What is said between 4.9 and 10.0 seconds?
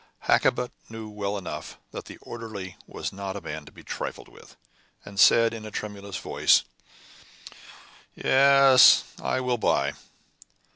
and said, in a tremulous voice, "Yes, I will buy."